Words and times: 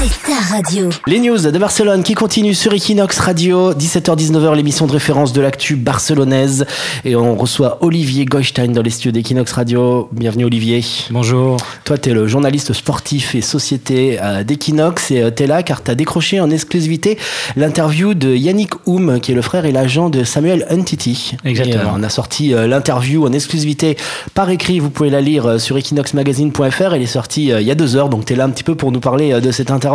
c'est 0.00 0.22
ta 0.22 0.54
radio. 0.54 0.88
Les 1.06 1.18
news 1.18 1.36
de 1.36 1.58
Barcelone 1.58 2.02
qui 2.02 2.14
continuent 2.14 2.54
sur 2.54 2.72
Equinox 2.72 3.18
Radio, 3.18 3.74
17h-19h, 3.74 4.54
l'émission 4.54 4.86
de 4.86 4.92
référence 4.92 5.34
de 5.34 5.42
l'actu 5.42 5.76
barcelonaise. 5.76 6.64
Et 7.04 7.16
on 7.16 7.36
reçoit 7.36 7.76
Olivier 7.82 8.24
Goistein 8.24 8.68
dans 8.68 8.80
les 8.80 8.88
studios 8.88 9.12
d'Equinox 9.12 9.52
Radio. 9.52 10.08
Bienvenue 10.12 10.46
Olivier. 10.46 10.82
Bonjour. 11.10 11.58
Toi, 11.84 11.98
tu 11.98 12.10
es 12.10 12.14
le 12.14 12.26
journaliste 12.26 12.72
sportif 12.72 13.34
et 13.34 13.42
société 13.42 14.18
euh, 14.22 14.42
d'Equinox 14.42 15.10
et 15.10 15.20
euh, 15.20 15.30
tu 15.30 15.42
es 15.42 15.46
là 15.46 15.62
car 15.62 15.82
tu 15.82 15.90
as 15.90 15.94
décroché 15.94 16.40
en 16.40 16.50
exclusivité 16.50 17.18
l'interview 17.56 18.14
de 18.14 18.34
Yannick 18.34 18.72
Oum, 18.86 19.20
qui 19.20 19.32
est 19.32 19.34
le 19.34 19.42
frère 19.42 19.66
et 19.66 19.72
l'agent 19.72 20.08
de 20.08 20.24
Samuel 20.24 20.66
Untiti. 20.70 21.36
Exactement. 21.44 21.82
Et, 21.82 21.86
euh, 21.86 21.98
on 21.98 22.02
a 22.02 22.08
sorti 22.08 22.54
l'interview 22.54 23.26
en 23.26 23.32
exclusivité 23.32 23.98
par 24.32 24.48
écrit. 24.48 24.78
Vous 24.78 24.88
pouvez 24.88 25.10
la 25.10 25.20
lire 25.20 25.60
sur 25.60 25.76
equinoxmagazine.fr. 25.76 26.94
Elle 26.94 27.02
est 27.02 27.06
sortie 27.06 27.48
il 27.48 27.62
y 27.66 27.70
a 27.70 27.74
deux 27.74 27.96
heures, 27.96 28.08
donc 28.08 28.24
tu 28.24 28.32
es 28.32 28.36
là 28.36 28.44
un 28.44 28.50
petit 28.50 28.64
peu 28.64 28.74
pour 28.74 28.92
nous 28.92 29.00
parler 29.00 29.38
de 29.40 29.50
cette 29.50 29.70
interview. 29.70 29.89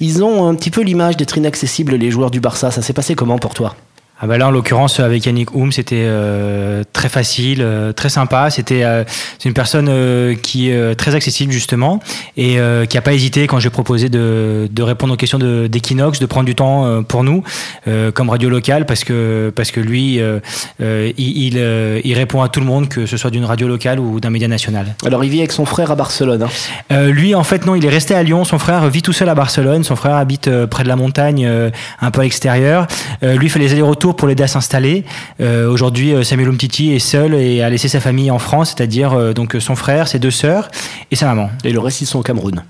Ils 0.00 0.22
ont 0.22 0.46
un 0.48 0.54
petit 0.54 0.70
peu 0.70 0.82
l'image 0.82 1.16
d'être 1.16 1.36
inaccessibles, 1.38 1.94
les 1.94 2.10
joueurs 2.10 2.30
du 2.30 2.40
Barça. 2.40 2.70
Ça 2.70 2.82
s'est 2.82 2.92
passé 2.92 3.14
comment 3.14 3.38
pour 3.38 3.54
toi? 3.54 3.74
Ah 4.18 4.26
bah 4.26 4.38
là, 4.38 4.48
en 4.48 4.50
l'occurrence, 4.50 4.98
avec 4.98 5.26
Yannick 5.26 5.54
Oum, 5.54 5.72
c'était 5.72 6.04
euh, 6.06 6.82
très 6.94 7.10
facile, 7.10 7.60
euh, 7.60 7.92
très 7.92 8.08
sympa. 8.08 8.48
C'était 8.48 8.82
euh, 8.82 9.04
c'est 9.38 9.46
une 9.48 9.54
personne 9.54 9.88
euh, 9.90 10.34
qui 10.34 10.70
est 10.70 10.74
euh, 10.74 10.94
très 10.94 11.14
accessible 11.14 11.52
justement 11.52 12.00
et 12.38 12.58
euh, 12.58 12.86
qui 12.86 12.96
a 12.96 13.02
pas 13.02 13.12
hésité 13.12 13.46
quand 13.46 13.58
j'ai 13.58 13.68
proposé 13.68 14.08
de, 14.08 14.68
de 14.72 14.82
répondre 14.82 15.12
aux 15.12 15.16
questions 15.18 15.38
de- 15.38 15.66
d'Equinox, 15.66 16.18
de, 16.18 16.24
prendre 16.24 16.46
du 16.46 16.54
temps 16.54 16.86
euh, 16.86 17.02
pour 17.02 17.24
nous 17.24 17.44
euh, 17.88 18.10
comme 18.10 18.30
radio 18.30 18.48
locale 18.48 18.86
parce 18.86 19.04
que 19.04 19.52
parce 19.54 19.70
que 19.70 19.80
lui, 19.80 20.14
il, 20.14 21.14
il, 21.18 21.54
euh, 21.58 22.00
il 22.02 22.14
répond 22.14 22.40
à 22.40 22.48
tout 22.48 22.60
le 22.60 22.66
monde, 22.66 22.88
que 22.88 23.04
ce 23.04 23.18
soit 23.18 23.30
d'une 23.30 23.44
radio 23.44 23.68
locale 23.68 24.00
ou 24.00 24.18
d'un 24.18 24.30
média 24.30 24.48
national. 24.48 24.94
Alors, 25.04 25.24
il 25.24 25.30
vit 25.30 25.40
avec 25.40 25.52
son 25.52 25.66
frère 25.66 25.90
à 25.90 25.94
Barcelone. 25.94 26.42
hein. 26.42 26.48
Euh, 26.90 27.10
lui, 27.10 27.34
en 27.34 27.44
fait, 27.44 27.66
non, 27.66 27.74
il 27.74 27.84
est 27.84 27.90
resté 27.90 28.14
à 28.14 28.22
Lyon. 28.22 28.44
Son 28.44 28.58
frère 28.58 28.88
vit 28.88 29.02
tout 29.02 29.12
seul 29.12 29.28
à 29.28 29.34
Barcelone. 29.34 29.84
Son 29.84 29.96
frère 29.96 30.14
habite 30.16 30.48
euh, 30.48 30.66
près 30.66 30.84
de 30.84 30.88
la 30.88 30.96
montagne, 30.96 31.44
euh, 31.46 31.70
un 32.00 32.10
peu 32.10 32.20
à 32.20 32.24
l'extérieur. 32.24 32.86
Euh, 33.22 33.36
lui 33.36 33.48
fait 33.50 33.58
les 33.58 33.72
allers-retours 33.72 34.05
pour 34.14 34.28
l'aider 34.28 34.42
à 34.42 34.48
s'installer. 34.48 35.04
Euh, 35.40 35.70
Aujourd'hui, 35.70 36.14
euh, 36.14 36.22
Samuel 36.22 36.48
Umtiti 36.48 36.92
est 36.92 36.98
seul 36.98 37.34
et 37.34 37.62
a 37.62 37.70
laissé 37.70 37.88
sa 37.88 38.00
famille 38.00 38.30
en 38.30 38.38
France, 38.38 38.74
c'est-à-dire 38.76 39.12
euh, 39.12 39.32
donc 39.32 39.56
son 39.58 39.76
frère, 39.76 40.08
ses 40.08 40.18
deux 40.18 40.30
sœurs 40.30 40.70
et 41.10 41.16
sa 41.16 41.26
maman. 41.26 41.50
Et 41.64 41.72
le 41.72 41.78
reste, 41.80 42.00
ils 42.00 42.06
sont 42.06 42.18
au 42.18 42.22
Cameroun. 42.22 42.62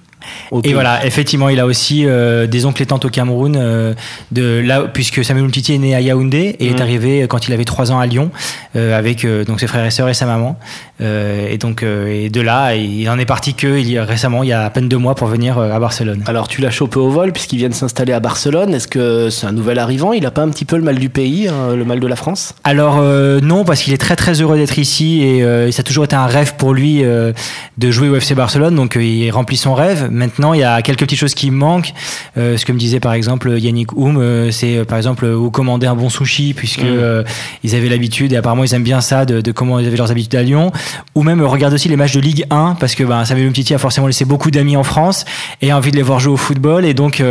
Et 0.64 0.72
voilà, 0.72 1.04
effectivement, 1.06 1.48
il 1.48 1.60
a 1.60 1.66
aussi 1.66 2.04
euh, 2.06 2.46
des 2.46 2.66
oncles 2.66 2.82
et 2.82 2.86
tantes 2.86 3.04
au 3.04 3.10
Cameroun, 3.10 3.56
euh, 3.56 3.94
de 4.32 4.60
là, 4.60 4.82
puisque 4.92 5.24
Samuel 5.24 5.44
Umtiti 5.46 5.74
est 5.74 5.78
né 5.78 5.94
à 5.94 6.00
Yaoundé 6.00 6.56
et 6.58 6.68
est 6.68 6.80
arrivé 6.80 7.26
quand 7.28 7.48
il 7.48 7.54
avait 7.54 7.64
trois 7.64 7.92
ans 7.92 7.98
à 7.98 8.06
Lyon 8.06 8.30
euh, 8.76 8.96
avec 8.96 9.24
euh, 9.24 9.44
donc 9.44 9.60
ses 9.60 9.66
frères 9.66 9.84
et 9.84 9.90
sœurs 9.90 10.08
et 10.08 10.14
sa 10.14 10.26
maman. 10.26 10.58
Euh, 11.02 11.48
et 11.50 11.58
donc 11.58 11.82
euh, 11.82 12.24
et 12.24 12.30
de 12.30 12.40
là, 12.40 12.74
il 12.74 13.08
en 13.10 13.18
est 13.18 13.26
parti 13.26 13.52
que 13.54 13.78
il 13.78 13.90
y 13.90 13.98
a, 13.98 14.04
récemment, 14.04 14.42
il 14.42 14.48
y 14.48 14.52
a 14.52 14.64
à 14.64 14.70
peine 14.70 14.88
deux 14.88 14.96
mois 14.96 15.14
pour 15.14 15.28
venir 15.28 15.58
euh, 15.58 15.70
à 15.70 15.78
Barcelone. 15.78 16.22
Alors, 16.26 16.48
tu 16.48 16.60
l'as 16.60 16.70
chopé 16.70 16.98
au 16.98 17.10
vol 17.10 17.32
puisqu'il 17.32 17.58
vient 17.58 17.68
de 17.68 17.74
s'installer 17.74 18.12
à 18.12 18.20
Barcelone. 18.20 18.72
Est-ce 18.72 18.88
que 18.88 19.28
c'est 19.30 19.46
un 19.46 19.52
nouvel 19.52 19.78
arrivant? 19.78 20.12
Il 20.12 20.24
a 20.26 20.30
pas 20.30 20.42
un 20.42 20.48
petit 20.48 20.64
peu 20.64 20.76
le 20.76 20.82
mal 20.82 20.98
du 20.98 21.08
pays, 21.08 21.48
hein, 21.48 21.76
le 21.76 21.84
mal 21.84 22.00
de 22.00 22.06
la 22.06 22.16
France? 22.16 22.54
Alors 22.64 22.98
euh, 23.00 23.40
non, 23.40 23.64
parce 23.64 23.82
qu'il 23.82 23.92
est 23.92 23.98
très 23.98 24.16
très 24.16 24.40
heureux 24.40 24.56
d'être 24.56 24.78
ici 24.78 25.22
et 25.22 25.42
euh, 25.44 25.70
ça 25.70 25.80
a 25.80 25.82
toujours 25.82 26.04
été 26.04 26.16
un 26.16 26.26
rêve 26.26 26.54
pour 26.56 26.72
lui 26.72 27.04
euh, 27.04 27.32
de 27.78 27.90
jouer 27.90 28.08
au 28.08 28.16
FC 28.16 28.34
Barcelone, 28.34 28.74
donc 28.74 28.96
euh, 28.96 29.04
il 29.04 29.30
remplit 29.30 29.56
son 29.56 29.74
rêve. 29.74 30.08
Maintenant, 30.16 30.54
il 30.54 30.60
y 30.60 30.64
a 30.64 30.80
quelques 30.82 31.00
petites 31.00 31.18
choses 31.18 31.34
qui 31.34 31.50
manquent. 31.50 31.92
Euh, 32.36 32.56
ce 32.56 32.64
que 32.64 32.72
me 32.72 32.78
disait 32.78 33.00
par 33.00 33.12
exemple 33.12 33.58
Yannick 33.58 33.92
Oum, 33.96 34.16
euh, 34.16 34.50
c'est 34.50 34.78
euh, 34.78 34.84
par 34.84 34.96
exemple 34.98 35.26
où 35.26 35.50
commander 35.50 35.86
un 35.86 35.94
bon 35.94 36.08
sushi, 36.08 36.54
puisque 36.54 36.82
euh, 36.82 37.22
ils 37.62 37.74
avaient 37.74 37.88
l'habitude 37.88 38.32
et 38.32 38.36
apparemment 38.36 38.64
ils 38.64 38.74
aiment 38.74 38.82
bien 38.82 39.00
ça 39.00 39.24
de, 39.24 39.40
de 39.40 39.52
comment 39.52 39.78
ils 39.78 39.86
avaient 39.86 39.96
leurs 39.96 40.10
habitudes 40.10 40.34
à 40.34 40.42
Lyon. 40.42 40.72
Ou 41.14 41.22
même 41.22 41.42
regarder 41.42 41.74
aussi 41.74 41.88
les 41.88 41.96
matchs 41.96 42.14
de 42.14 42.20
Ligue 42.20 42.46
1, 42.50 42.76
parce 42.80 42.94
que 42.94 43.04
ben, 43.04 43.24
Samuel 43.24 43.48
Umtiti 43.48 43.74
a 43.74 43.78
forcément 43.78 44.06
laissé 44.06 44.24
beaucoup 44.24 44.50
d'amis 44.50 44.76
en 44.76 44.84
France 44.84 45.24
et 45.62 45.70
a 45.70 45.76
envie 45.76 45.90
de 45.90 45.96
les 45.96 46.02
voir 46.02 46.18
jouer 46.18 46.32
au 46.32 46.36
football. 46.36 46.84
Et 46.84 46.94
donc, 46.94 47.22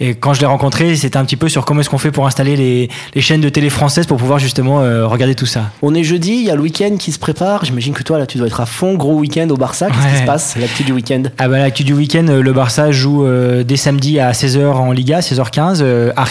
et 0.00 0.14
quand 0.14 0.34
je 0.34 0.40
l'ai 0.40 0.46
rencontré, 0.46 0.96
c'était 0.96 1.16
un 1.16 1.24
petit 1.24 1.36
peu 1.36 1.48
sur 1.48 1.64
comment 1.64 1.80
est-ce 1.80 1.90
qu'on 1.90 1.98
fait 1.98 2.10
pour 2.10 2.26
installer 2.26 2.56
les, 2.56 2.88
les 3.14 3.20
chaînes 3.20 3.40
de 3.40 3.48
télé 3.48 3.70
françaises 3.70 4.06
pour 4.06 4.18
pouvoir 4.18 4.38
justement 4.38 4.80
euh, 4.80 5.06
regarder 5.06 5.34
tout 5.34 5.46
ça. 5.46 5.70
On 5.82 5.94
est 5.94 6.04
jeudi, 6.04 6.32
il 6.32 6.44
y 6.44 6.50
a 6.50 6.54
le 6.54 6.62
week-end 6.62 6.96
qui 6.98 7.12
se 7.12 7.18
prépare. 7.18 7.64
J'imagine 7.64 7.94
que 7.94 8.02
toi, 8.02 8.18
là, 8.18 8.26
tu 8.26 8.38
dois 8.38 8.46
être 8.46 8.60
à 8.60 8.66
fond. 8.66 8.94
Gros 8.94 9.14
week-end 9.14 9.48
au 9.50 9.56
Barça. 9.56 9.88
Qu'est-ce 9.88 10.14
qui 10.14 10.20
se 10.20 10.26
passe, 10.26 10.56
l'actu 10.56 10.84
du 10.84 10.92
week-end? 10.92 11.22
Ah 11.38 11.48
bah 11.48 11.58
l'actu 11.58 11.84
du 11.84 11.92
week-end, 11.92 12.19
euh, 12.28 12.42
le 12.42 12.52
Barça 12.52 12.90
joue 12.92 13.24
euh, 13.24 13.64
dès 13.64 13.76
samedi 13.76 14.18
à 14.18 14.32
16h 14.32 14.64
en 14.64 14.92
Liga, 14.92 15.20
16h15 15.20 15.78
euh, 15.80 16.12
à. 16.16 16.24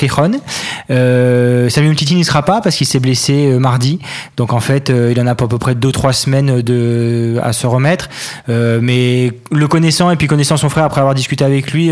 Euh, 0.91 1.69
Samuel 1.69 1.95
Titi 1.95 2.15
n'y 2.15 2.23
sera 2.23 2.43
pas 2.43 2.61
parce 2.61 2.75
qu'il 2.75 2.87
s'est 2.87 2.99
blessé 2.99 3.57
mardi. 3.59 3.99
Donc 4.37 4.53
en 4.53 4.59
fait, 4.59 4.89
il 4.89 5.19
en 5.19 5.27
a 5.27 5.35
pour 5.35 5.45
à 5.45 5.49
peu 5.49 5.57
près 5.57 5.73
2-3 5.73 6.13
semaines 6.13 6.63
à 7.41 7.53
se 7.53 7.67
remettre. 7.67 8.09
Mais 8.47 9.31
le 9.51 9.67
connaissant 9.67 10.09
et 10.11 10.15
puis 10.15 10.27
connaissant 10.27 10.57
son 10.57 10.69
frère 10.69 10.85
après 10.85 11.01
avoir 11.01 11.15
discuté 11.15 11.43
avec 11.43 11.71
lui, 11.71 11.91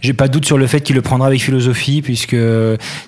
j'ai 0.00 0.12
pas 0.12 0.28
de 0.28 0.32
doute 0.32 0.44
sur 0.44 0.58
le 0.58 0.66
fait 0.66 0.80
qu'il 0.80 0.96
le 0.96 1.02
prendra 1.02 1.28
avec 1.28 1.40
philosophie 1.40 2.02
puisque 2.02 2.36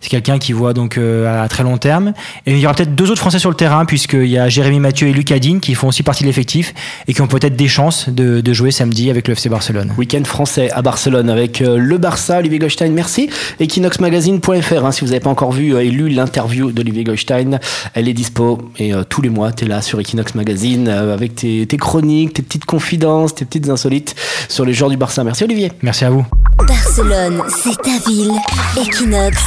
c'est 0.00 0.08
quelqu'un 0.08 0.38
qui 0.38 0.52
voit 0.52 0.72
donc 0.72 0.98
à 0.98 1.46
très 1.48 1.62
long 1.62 1.78
terme. 1.78 2.12
Et 2.46 2.52
il 2.52 2.58
y 2.58 2.66
aura 2.66 2.74
peut-être 2.74 2.94
deux 2.94 3.10
autres 3.10 3.20
Français 3.20 3.38
sur 3.38 3.50
le 3.50 3.56
terrain 3.56 3.84
puisqu'il 3.84 4.26
y 4.26 4.38
a 4.38 4.48
Jérémy 4.48 4.80
Mathieu 4.80 5.08
et 5.08 5.12
Luc 5.12 5.30
Adine 5.32 5.60
qui 5.60 5.74
font 5.74 5.88
aussi 5.88 6.02
partie 6.02 6.24
de 6.24 6.28
l'effectif 6.28 6.74
et 7.06 7.14
qui 7.14 7.20
ont 7.20 7.26
peut-être 7.26 7.56
des 7.56 7.68
chances 7.68 8.08
de, 8.08 8.52
jouer 8.52 8.70
samedi 8.70 9.10
avec 9.10 9.28
le 9.28 9.32
FC 9.32 9.48
Barcelone. 9.48 9.92
Français 10.24 10.70
à 10.70 10.82
Barcelone 10.82 11.30
avec 11.30 11.60
euh, 11.60 11.78
le 11.78 11.98
Barça, 11.98 12.38
Olivier 12.38 12.58
Goldstein, 12.58 12.92
merci. 12.92 13.30
Equinoxmagazine.fr, 13.60 14.84
hein, 14.84 14.92
si 14.92 15.00
vous 15.00 15.08
n'avez 15.08 15.20
pas 15.20 15.30
encore 15.30 15.52
vu 15.52 15.74
euh, 15.74 15.80
et 15.80 15.90
lu 15.90 16.08
l'interview 16.08 16.72
d'Olivier 16.72 17.04
Goldstein, 17.04 17.60
elle 17.94 18.08
est 18.08 18.12
dispo 18.12 18.58
et 18.78 18.94
euh, 18.94 19.04
tous 19.04 19.22
les 19.22 19.30
mois, 19.30 19.52
tu 19.52 19.64
es 19.64 19.68
là 19.68 19.82
sur 19.82 20.00
Equinox 20.00 20.34
Magazine 20.34 20.88
euh, 20.88 21.14
avec 21.14 21.34
tes, 21.34 21.66
tes 21.66 21.76
chroniques, 21.76 22.34
tes 22.34 22.42
petites 22.42 22.64
confidences, 22.64 23.34
tes 23.34 23.44
petites 23.44 23.68
insolites 23.68 24.14
sur 24.48 24.64
les 24.64 24.72
joueurs 24.72 24.90
du 24.90 24.96
Barça. 24.96 25.24
Merci 25.24 25.44
Olivier. 25.44 25.72
Merci 25.82 26.04
à 26.04 26.10
vous. 26.10 26.24
Barcelone, 26.66 27.42
c'est 27.48 27.76
ta 27.82 27.98
ville. 28.08 28.32
Equinox, 28.76 29.38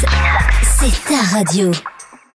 c'est 0.80 1.10
ta 1.10 1.38
radio. 1.38 1.72